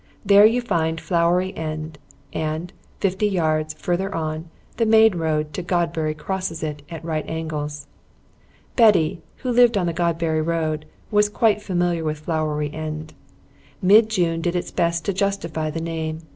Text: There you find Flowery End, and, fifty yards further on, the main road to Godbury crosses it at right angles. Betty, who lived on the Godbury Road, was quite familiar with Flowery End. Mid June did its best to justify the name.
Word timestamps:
There 0.25 0.47
you 0.47 0.61
find 0.63 0.99
Flowery 0.99 1.55
End, 1.55 1.99
and, 2.33 2.73
fifty 2.99 3.27
yards 3.27 3.75
further 3.75 4.11
on, 4.15 4.49
the 4.77 4.87
main 4.87 5.13
road 5.13 5.53
to 5.53 5.61
Godbury 5.61 6.15
crosses 6.15 6.63
it 6.63 6.81
at 6.89 7.05
right 7.05 7.23
angles. 7.29 7.85
Betty, 8.75 9.21
who 9.45 9.51
lived 9.51 9.77
on 9.77 9.85
the 9.85 9.93
Godbury 9.93 10.41
Road, 10.41 10.87
was 11.11 11.29
quite 11.29 11.61
familiar 11.61 12.03
with 12.03 12.17
Flowery 12.21 12.73
End. 12.73 13.13
Mid 13.79 14.09
June 14.09 14.41
did 14.41 14.55
its 14.55 14.71
best 14.71 15.05
to 15.05 15.13
justify 15.13 15.69
the 15.69 15.79
name. 15.81 16.21